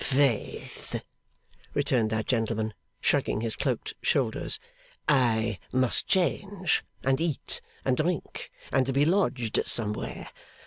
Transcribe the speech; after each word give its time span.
'Faith!' 0.03 1.03
returned 1.75 2.09
that 2.09 2.25
gentleman, 2.25 2.73
shrugging 3.01 3.41
his 3.41 3.55
cloaked 3.55 3.93
shoulders, 4.01 4.57
'I 5.07 5.59
must 5.71 6.07
change, 6.07 6.83
and 7.03 7.21
eat 7.21 7.61
and 7.85 7.97
drink, 7.97 8.49
and 8.71 8.91
be 8.95 9.05
lodged 9.05 9.61
somewhere. 9.67 10.31